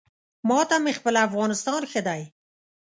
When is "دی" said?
2.07-2.21